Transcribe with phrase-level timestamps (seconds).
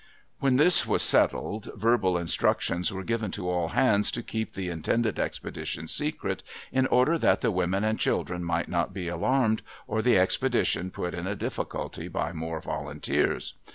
[0.39, 5.19] When this was settled, verbal instructions were given to all hands to keep the intended
[5.19, 10.17] expedition secret, in order that the women and children might not be alarmed, or the
[10.17, 13.53] expedition put in a difficulty by more volunteers.